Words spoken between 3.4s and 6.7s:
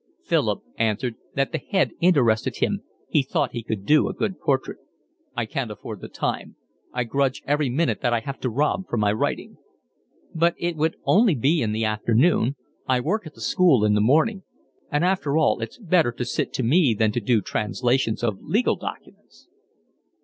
he could do a good portrait. "I can't afford the time.